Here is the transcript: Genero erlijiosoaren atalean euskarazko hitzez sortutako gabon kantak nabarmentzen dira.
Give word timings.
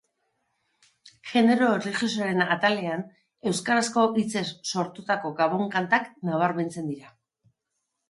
Genero 1.31 1.67
erlijiosoaren 1.73 2.41
atalean 2.57 3.05
euskarazko 3.53 4.09
hitzez 4.25 4.45
sortutako 4.75 5.37
gabon 5.45 5.73
kantak 5.79 6.13
nabarmentzen 6.33 6.95
dira. 6.95 7.19